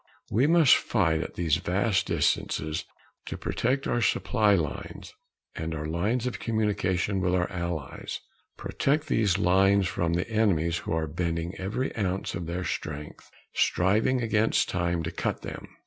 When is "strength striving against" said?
12.63-14.69